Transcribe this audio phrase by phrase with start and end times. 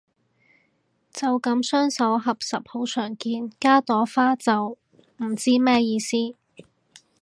[1.11, 4.75] 就噉雙手合十好常見，加朵花就
[5.17, 6.17] 唔知咩意思